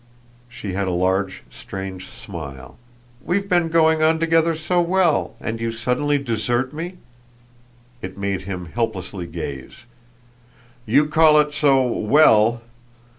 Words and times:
She 0.49 0.73
had 0.73 0.87
a 0.87 0.97
large 0.97 1.43
strange 1.51 2.09
smile. 2.09 2.79
"We've 3.23 3.47
been 3.47 3.69
going 3.69 4.01
on 4.01 4.17
together 4.19 4.55
so 4.55 4.81
well, 4.81 5.35
and 5.39 5.61
you 5.61 5.71
suddenly 5.71 6.17
desert 6.17 6.73
me?" 6.73 6.95
It 8.01 8.17
made 8.17 8.41
him 8.41 8.65
helplessly 8.73 9.27
gaze. 9.27 9.83
"You 10.87 11.05
call 11.05 11.39
it 11.39 11.53
so 11.53 11.85
'well'? 11.85 12.63